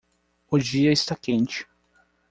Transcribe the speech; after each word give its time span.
O 0.49 0.57
dia 0.57 0.91
está 0.91 1.15
quente 1.15 1.67